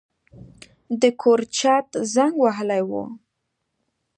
د 1.01 1.03
کور 1.21 1.39
چت 1.57 1.87
زنګ 2.13 2.33
وهلی 2.43 2.81
و. 2.89 2.91